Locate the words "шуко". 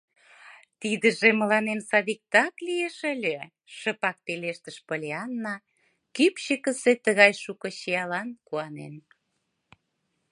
7.43-7.67